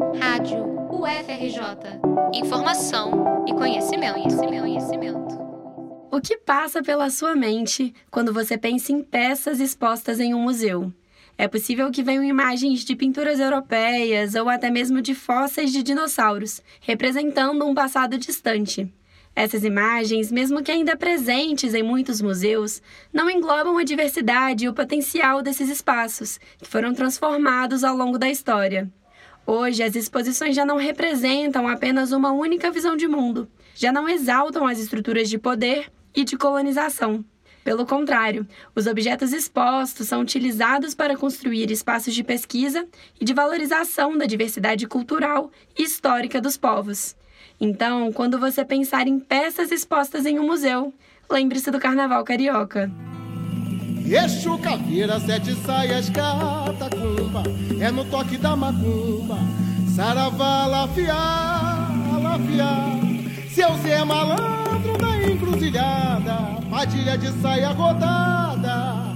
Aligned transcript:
Rádio 0.00 0.64
UFRJ. 0.90 2.00
Informação 2.32 3.44
e 3.46 3.52
conhecimento, 3.52 4.14
conhecimento, 4.14 4.60
conhecimento. 4.62 5.38
O 6.10 6.18
que 6.22 6.38
passa 6.38 6.82
pela 6.82 7.10
sua 7.10 7.36
mente 7.36 7.94
quando 8.10 8.32
você 8.32 8.56
pensa 8.56 8.92
em 8.92 9.02
peças 9.02 9.60
expostas 9.60 10.18
em 10.18 10.32
um 10.32 10.40
museu? 10.40 10.90
É 11.36 11.46
possível 11.46 11.90
que 11.90 12.02
venham 12.02 12.24
imagens 12.24 12.82
de 12.82 12.96
pinturas 12.96 13.38
europeias 13.38 14.34
ou 14.34 14.48
até 14.48 14.70
mesmo 14.70 15.02
de 15.02 15.14
fósseis 15.14 15.70
de 15.70 15.82
dinossauros, 15.82 16.62
representando 16.80 17.66
um 17.66 17.74
passado 17.74 18.16
distante. 18.16 18.90
Essas 19.36 19.64
imagens, 19.64 20.32
mesmo 20.32 20.62
que 20.62 20.72
ainda 20.72 20.96
presentes 20.96 21.74
em 21.74 21.82
muitos 21.82 22.22
museus, 22.22 22.80
não 23.12 23.30
englobam 23.30 23.76
a 23.76 23.84
diversidade 23.84 24.64
e 24.64 24.68
o 24.68 24.74
potencial 24.74 25.42
desses 25.42 25.68
espaços, 25.68 26.38
que 26.58 26.66
foram 26.66 26.94
transformados 26.94 27.84
ao 27.84 27.94
longo 27.94 28.18
da 28.18 28.30
história. 28.30 28.90
Hoje, 29.52 29.82
as 29.82 29.96
exposições 29.96 30.54
já 30.54 30.64
não 30.64 30.76
representam 30.76 31.66
apenas 31.66 32.12
uma 32.12 32.30
única 32.30 32.70
visão 32.70 32.96
de 32.96 33.08
mundo, 33.08 33.48
já 33.74 33.90
não 33.90 34.08
exaltam 34.08 34.64
as 34.64 34.78
estruturas 34.78 35.28
de 35.28 35.38
poder 35.38 35.90
e 36.14 36.22
de 36.22 36.36
colonização. 36.36 37.24
Pelo 37.64 37.84
contrário, 37.84 38.46
os 38.76 38.86
objetos 38.86 39.32
expostos 39.32 40.06
são 40.06 40.20
utilizados 40.20 40.94
para 40.94 41.16
construir 41.16 41.68
espaços 41.72 42.14
de 42.14 42.22
pesquisa 42.22 42.86
e 43.20 43.24
de 43.24 43.34
valorização 43.34 44.16
da 44.16 44.24
diversidade 44.24 44.86
cultural 44.86 45.50
e 45.76 45.82
histórica 45.82 46.40
dos 46.40 46.56
povos. 46.56 47.16
Então, 47.60 48.12
quando 48.12 48.38
você 48.38 48.64
pensar 48.64 49.08
em 49.08 49.18
peças 49.18 49.72
expostas 49.72 50.26
em 50.26 50.38
um 50.38 50.46
museu, 50.46 50.94
lembre-se 51.28 51.72
do 51.72 51.80
Carnaval 51.80 52.22
Carioca. 52.22 52.88
Exu, 54.10 54.58
caveira, 54.58 55.20
sete 55.20 55.54
saias, 55.54 56.10
catacumba 56.10 57.44
É 57.80 57.92
no 57.92 58.04
toque 58.04 58.36
da 58.36 58.56
macumba. 58.56 59.38
Saravá, 59.94 60.66
lafiá, 60.66 61.88
lafiá. 62.20 63.00
Seu 63.54 63.76
Zé 63.78 64.04
malandro 64.04 64.98
da 64.98 65.30
encruzilhada. 65.30 66.60
Padilha 66.68 67.16
de 67.16 67.30
saia 67.40 67.70
rodada 67.70 69.09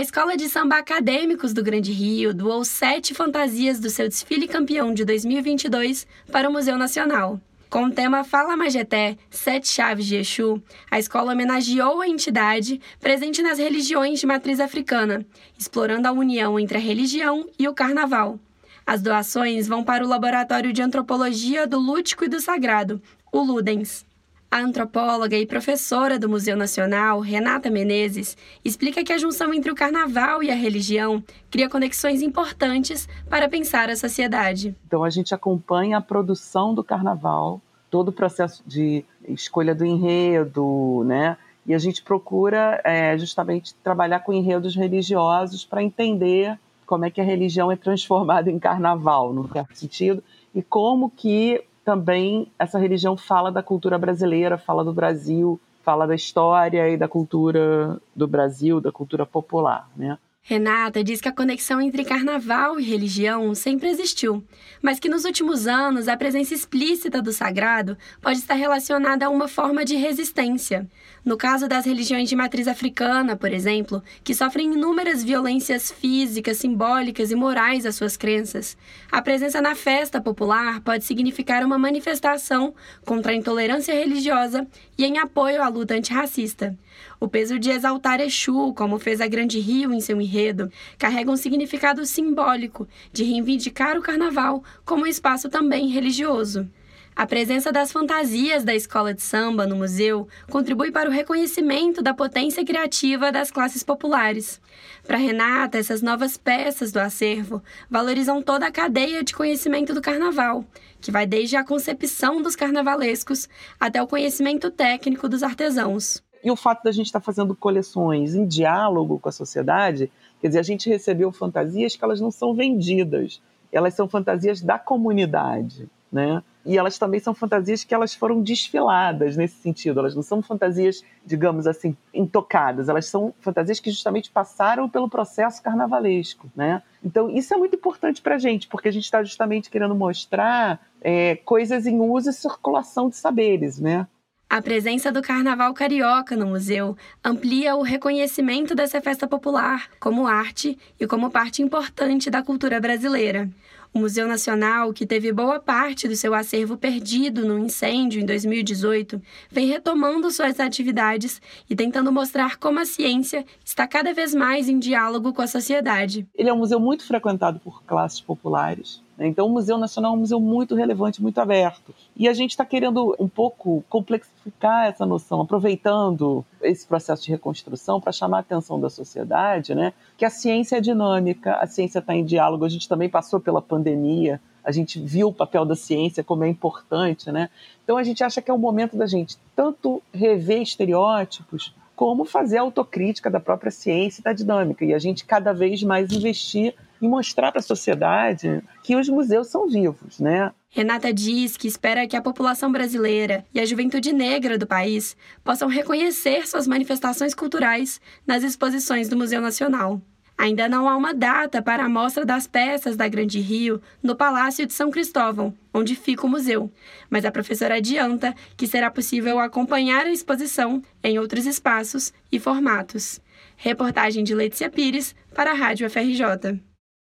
A 0.00 0.02
Escola 0.02 0.34
de 0.34 0.48
Samba 0.48 0.78
Acadêmicos 0.78 1.52
do 1.52 1.62
Grande 1.62 1.92
Rio 1.92 2.32
doou 2.32 2.64
sete 2.64 3.12
fantasias 3.12 3.78
do 3.78 3.90
seu 3.90 4.08
desfile 4.08 4.48
campeão 4.48 4.94
de 4.94 5.04
2022 5.04 6.06
para 6.32 6.48
o 6.48 6.52
Museu 6.54 6.78
Nacional. 6.78 7.38
Com 7.68 7.84
o 7.84 7.90
tema 7.90 8.24
Fala 8.24 8.56
Majeté, 8.56 9.18
Sete 9.28 9.68
Chaves 9.68 10.06
de 10.06 10.16
Exu, 10.16 10.62
a 10.90 10.98
escola 10.98 11.34
homenageou 11.34 12.00
a 12.00 12.08
entidade 12.08 12.80
presente 12.98 13.42
nas 13.42 13.58
religiões 13.58 14.18
de 14.18 14.26
matriz 14.26 14.58
africana, 14.58 15.22
explorando 15.58 16.08
a 16.08 16.12
união 16.12 16.58
entre 16.58 16.78
a 16.78 16.80
religião 16.80 17.46
e 17.58 17.68
o 17.68 17.74
carnaval. 17.74 18.40
As 18.86 19.02
doações 19.02 19.68
vão 19.68 19.84
para 19.84 20.02
o 20.02 20.08
Laboratório 20.08 20.72
de 20.72 20.80
Antropologia 20.80 21.66
do 21.66 21.78
Lúdico 21.78 22.24
e 22.24 22.28
do 22.28 22.40
Sagrado, 22.40 23.02
o 23.30 23.42
Ludens. 23.42 24.06
A 24.52 24.58
antropóloga 24.58 25.36
e 25.38 25.46
professora 25.46 26.18
do 26.18 26.28
Museu 26.28 26.56
Nacional, 26.56 27.20
Renata 27.20 27.70
Menezes, 27.70 28.36
explica 28.64 29.04
que 29.04 29.12
a 29.12 29.18
junção 29.18 29.54
entre 29.54 29.70
o 29.70 29.76
carnaval 29.76 30.42
e 30.42 30.50
a 30.50 30.56
religião 30.56 31.22
cria 31.48 31.70
conexões 31.70 32.20
importantes 32.20 33.08
para 33.28 33.48
pensar 33.48 33.88
a 33.88 33.94
sociedade. 33.94 34.74
Então 34.88 35.04
a 35.04 35.10
gente 35.10 35.32
acompanha 35.32 35.98
a 35.98 36.00
produção 36.00 36.74
do 36.74 36.82
carnaval, 36.82 37.62
todo 37.88 38.08
o 38.08 38.12
processo 38.12 38.60
de 38.66 39.04
escolha 39.28 39.72
do 39.72 39.84
enredo, 39.84 41.04
né? 41.06 41.36
E 41.64 41.72
a 41.72 41.78
gente 41.78 42.02
procura 42.02 42.80
é, 42.82 43.16
justamente 43.16 43.72
trabalhar 43.84 44.18
com 44.18 44.32
enredos 44.32 44.74
religiosos 44.74 45.64
para 45.64 45.80
entender 45.80 46.58
como 46.84 47.04
é 47.04 47.10
que 47.10 47.20
a 47.20 47.24
religião 47.24 47.70
é 47.70 47.76
transformada 47.76 48.50
em 48.50 48.58
carnaval, 48.58 49.32
no 49.32 49.48
certo 49.52 49.76
sentido, 49.76 50.24
e 50.52 50.60
como 50.60 51.08
que 51.08 51.62
também 51.84 52.50
essa 52.58 52.78
religião 52.78 53.16
fala 53.16 53.50
da 53.50 53.62
cultura 53.62 53.98
brasileira, 53.98 54.58
fala 54.58 54.84
do 54.84 54.92
Brasil, 54.92 55.60
fala 55.82 56.06
da 56.06 56.14
história 56.14 56.88
e 56.88 56.96
da 56.96 57.08
cultura 57.08 58.00
do 58.14 58.28
Brasil, 58.28 58.80
da 58.80 58.92
cultura 58.92 59.24
popular, 59.24 59.88
né? 59.96 60.18
Renata 60.42 61.04
diz 61.04 61.20
que 61.20 61.28
a 61.28 61.32
conexão 61.32 61.80
entre 61.80 62.04
carnaval 62.04 62.80
e 62.80 62.82
religião 62.82 63.54
sempre 63.54 63.88
existiu, 63.88 64.44
mas 64.82 64.98
que 64.98 65.08
nos 65.08 65.24
últimos 65.24 65.68
anos 65.68 66.08
a 66.08 66.16
presença 66.16 66.52
explícita 66.52 67.22
do 67.22 67.32
sagrado 67.32 67.96
pode 68.20 68.38
estar 68.38 68.54
relacionada 68.54 69.26
a 69.26 69.30
uma 69.30 69.46
forma 69.46 69.84
de 69.84 69.94
resistência. 69.94 70.88
No 71.24 71.36
caso 71.36 71.68
das 71.68 71.84
religiões 71.84 72.28
de 72.28 72.34
matriz 72.34 72.66
africana, 72.66 73.36
por 73.36 73.52
exemplo, 73.52 74.02
que 74.24 74.34
sofrem 74.34 74.72
inúmeras 74.72 75.22
violências 75.22 75.92
físicas, 75.92 76.56
simbólicas 76.56 77.30
e 77.30 77.36
morais 77.36 77.84
às 77.86 77.94
suas 77.94 78.16
crenças, 78.16 78.76
a 79.12 79.22
presença 79.22 79.60
na 79.60 79.74
festa 79.74 80.20
popular 80.20 80.80
pode 80.80 81.04
significar 81.04 81.62
uma 81.62 81.78
manifestação 81.78 82.74
contra 83.04 83.32
a 83.32 83.36
intolerância 83.36 83.94
religiosa 83.94 84.66
e 84.96 85.04
em 85.04 85.18
apoio 85.18 85.62
à 85.62 85.68
luta 85.68 85.94
antirracista. 85.94 86.76
O 87.18 87.28
peso 87.28 87.58
de 87.58 87.70
exaltar 87.70 88.20
Exu, 88.20 88.72
como 88.74 88.98
fez 88.98 89.20
a 89.20 89.26
Grande 89.26 89.60
Rio 89.60 89.92
em 89.92 90.00
seu 90.00 90.20
enredo, 90.30 90.70
carrega 90.96 91.30
um 91.30 91.36
significado 91.36 92.06
simbólico 92.06 92.88
de 93.12 93.24
reivindicar 93.24 93.98
o 93.98 94.02
carnaval 94.02 94.62
como 94.84 95.02
um 95.02 95.06
espaço 95.06 95.48
também 95.48 95.88
religioso. 95.88 96.68
A 97.16 97.26
presença 97.26 97.72
das 97.72 97.90
fantasias 97.90 98.64
da 98.64 98.74
escola 98.74 99.12
de 99.12 99.20
samba 99.20 99.66
no 99.66 99.76
museu 99.76 100.28
contribui 100.48 100.92
para 100.92 101.08
o 101.08 101.12
reconhecimento 101.12 102.00
da 102.00 102.14
potência 102.14 102.64
criativa 102.64 103.32
das 103.32 103.50
classes 103.50 103.82
populares. 103.82 104.60
Para 105.06 105.18
Renata, 105.18 105.76
essas 105.76 106.00
novas 106.00 106.38
peças 106.38 106.92
do 106.92 106.98
acervo 106.98 107.62
valorizam 107.90 108.40
toda 108.40 108.66
a 108.66 108.72
cadeia 108.72 109.24
de 109.24 109.34
conhecimento 109.34 109.92
do 109.92 110.00
carnaval, 110.00 110.64
que 111.00 111.10
vai 111.10 111.26
desde 111.26 111.56
a 111.56 111.64
concepção 111.64 112.40
dos 112.40 112.56
carnavalescos 112.56 113.48
até 113.78 114.00
o 114.00 114.06
conhecimento 114.06 114.70
técnico 114.70 115.28
dos 115.28 115.42
artesãos. 115.42 116.22
E 116.42 116.50
o 116.50 116.56
fato 116.56 116.82
da 116.82 116.92
gente 116.92 117.06
estar 117.06 117.20
fazendo 117.20 117.54
coleções 117.54 118.34
em 118.34 118.46
diálogo 118.46 119.18
com 119.18 119.28
a 119.28 119.32
sociedade, 119.32 120.10
quer 120.40 120.48
dizer, 120.48 120.58
a 120.58 120.64
gente 120.64 120.88
recebeu 120.88 121.30
fantasias 121.30 121.94
que 121.94 122.04
elas 122.04 122.20
não 122.20 122.30
são 122.30 122.54
vendidas, 122.54 123.42
elas 123.72 123.94
são 123.94 124.08
fantasias 124.08 124.60
da 124.60 124.78
comunidade, 124.78 125.88
né? 126.10 126.42
E 126.64 126.76
elas 126.76 126.98
também 126.98 127.20
são 127.20 127.34
fantasias 127.34 127.84
que 127.84 127.94
elas 127.94 128.14
foram 128.14 128.42
desfiladas 128.42 129.36
nesse 129.36 129.56
sentido. 129.56 130.00
Elas 130.00 130.14
não 130.14 130.22
são 130.22 130.42
fantasias, 130.42 131.02
digamos 131.24 131.66
assim, 131.66 131.96
intocadas. 132.12 132.88
Elas 132.88 133.06
são 133.06 133.32
fantasias 133.40 133.80
que 133.80 133.90
justamente 133.90 134.30
passaram 134.30 134.88
pelo 134.88 135.08
processo 135.08 135.62
carnavalesco, 135.62 136.50
né? 136.54 136.82
Então 137.02 137.30
isso 137.30 137.54
é 137.54 137.56
muito 137.56 137.76
importante 137.76 138.20
para 138.20 138.34
a 138.34 138.38
gente, 138.38 138.68
porque 138.68 138.88
a 138.88 138.92
gente 138.92 139.04
está 139.04 139.22
justamente 139.22 139.70
querendo 139.70 139.94
mostrar 139.94 140.80
é, 141.00 141.36
coisas 141.36 141.86
em 141.86 141.98
uso 142.00 142.28
e 142.28 142.32
circulação 142.32 143.08
de 143.08 143.16
saberes, 143.16 143.78
né? 143.78 144.06
A 144.50 144.60
presença 144.60 145.12
do 145.12 145.22
Carnaval 145.22 145.72
Carioca 145.72 146.34
no 146.34 146.44
museu 146.44 146.96
amplia 147.24 147.76
o 147.76 147.82
reconhecimento 147.82 148.74
dessa 148.74 149.00
festa 149.00 149.28
popular 149.28 149.88
como 150.00 150.26
arte 150.26 150.76
e 150.98 151.06
como 151.06 151.30
parte 151.30 151.62
importante 151.62 152.28
da 152.28 152.42
cultura 152.42 152.80
brasileira. 152.80 153.48
O 153.94 154.00
Museu 154.00 154.26
Nacional, 154.26 154.92
que 154.92 155.06
teve 155.06 155.32
boa 155.32 155.60
parte 155.60 156.08
do 156.08 156.16
seu 156.16 156.34
acervo 156.34 156.76
perdido 156.76 157.46
no 157.46 157.60
incêndio 157.60 158.20
em 158.20 158.26
2018, 158.26 159.22
vem 159.48 159.68
retomando 159.68 160.28
suas 160.32 160.58
atividades 160.58 161.40
e 161.68 161.76
tentando 161.76 162.10
mostrar 162.10 162.56
como 162.56 162.80
a 162.80 162.84
ciência 162.84 163.44
está 163.64 163.86
cada 163.86 164.12
vez 164.12 164.34
mais 164.34 164.68
em 164.68 164.80
diálogo 164.80 165.32
com 165.32 165.42
a 165.42 165.46
sociedade. 165.46 166.26
Ele 166.34 166.48
é 166.48 166.52
um 166.52 166.58
museu 166.58 166.80
muito 166.80 167.06
frequentado 167.06 167.60
por 167.60 167.84
classes 167.84 168.20
populares. 168.20 169.00
Então, 169.26 169.46
o 169.46 169.50
Museu 169.50 169.76
Nacional 169.76 170.12
é 170.12 170.16
um 170.16 170.20
museu 170.20 170.40
muito 170.40 170.74
relevante, 170.74 171.22
muito 171.22 171.38
aberto. 171.38 171.94
E 172.16 172.28
a 172.28 172.32
gente 172.32 172.52
está 172.52 172.64
querendo 172.64 173.14
um 173.18 173.28
pouco 173.28 173.84
complexificar 173.88 174.86
essa 174.86 175.04
noção, 175.04 175.42
aproveitando 175.42 176.44
esse 176.62 176.86
processo 176.86 177.24
de 177.24 177.30
reconstrução 177.30 178.00
para 178.00 178.12
chamar 178.12 178.38
a 178.38 178.40
atenção 178.40 178.80
da 178.80 178.88
sociedade, 178.88 179.74
né? 179.74 179.92
Que 180.16 180.24
a 180.24 180.30
ciência 180.30 180.76
é 180.76 180.80
dinâmica, 180.80 181.56
a 181.56 181.66
ciência 181.66 181.98
está 181.98 182.14
em 182.14 182.24
diálogo. 182.24 182.64
A 182.64 182.68
gente 182.68 182.88
também 182.88 183.08
passou 183.08 183.40
pela 183.40 183.60
pandemia, 183.60 184.40
a 184.64 184.72
gente 184.72 185.00
viu 185.00 185.28
o 185.28 185.32
papel 185.32 185.64
da 185.64 185.74
ciência 185.74 186.22
como 186.22 186.44
é 186.44 186.48
importante, 186.48 187.30
né? 187.30 187.50
Então 187.84 187.96
a 187.96 188.02
gente 188.02 188.22
acha 188.22 188.40
que 188.40 188.50
é 188.50 188.54
o 188.54 188.58
momento 188.58 188.96
da 188.96 189.06
gente 189.06 189.36
tanto 189.54 190.02
rever 190.12 190.62
estereótipos 190.62 191.74
como 191.96 192.24
fazer 192.24 192.58
autocrítica 192.58 193.30
da 193.30 193.40
própria 193.40 193.70
ciência 193.70 194.20
e 194.20 194.24
da 194.24 194.32
dinâmica 194.32 194.84
e 194.84 194.94
a 194.94 194.98
gente 194.98 195.24
cada 195.24 195.52
vez 195.52 195.82
mais 195.82 196.10
investir 196.10 196.74
e 197.00 197.08
mostrar 197.08 197.50
para 197.50 197.60
a 197.60 197.62
sociedade 197.62 198.62
que 198.82 198.96
os 198.96 199.08
museus 199.08 199.48
são 199.48 199.68
vivos, 199.68 200.18
né? 200.20 200.52
Renata 200.68 201.12
diz 201.12 201.56
que 201.56 201.66
espera 201.66 202.06
que 202.06 202.16
a 202.16 202.22
população 202.22 202.70
brasileira 202.70 203.44
e 203.52 203.58
a 203.58 203.64
juventude 203.64 204.12
negra 204.12 204.56
do 204.56 204.66
país 204.66 205.16
possam 205.42 205.68
reconhecer 205.68 206.46
suas 206.46 206.66
manifestações 206.66 207.34
culturais 207.34 208.00
nas 208.26 208.44
exposições 208.44 209.08
do 209.08 209.16
Museu 209.16 209.40
Nacional. 209.40 210.00
Ainda 210.38 210.68
não 210.68 210.88
há 210.88 210.96
uma 210.96 211.12
data 211.12 211.60
para 211.60 211.84
a 211.84 211.88
mostra 211.88 212.24
das 212.24 212.46
peças 212.46 212.96
da 212.96 213.06
Grande 213.08 213.40
Rio 213.40 213.82
no 214.02 214.16
Palácio 214.16 214.64
de 214.64 214.72
São 214.72 214.90
Cristóvão, 214.90 215.52
onde 215.74 215.94
fica 215.94 216.24
o 216.24 216.30
museu, 216.30 216.72
mas 217.10 217.26
a 217.26 217.30
professora 217.30 217.74
adianta 217.74 218.34
que 218.56 218.66
será 218.66 218.90
possível 218.90 219.38
acompanhar 219.38 220.06
a 220.06 220.10
exposição 220.10 220.80
em 221.04 221.18
outros 221.18 221.44
espaços 221.44 222.10
e 222.32 222.38
formatos. 222.38 223.20
Reportagem 223.54 224.24
de 224.24 224.34
Letícia 224.34 224.70
Pires 224.70 225.14
para 225.34 225.50
a 225.50 225.54
Rádio 225.54 225.90
FRJ. 225.90 226.69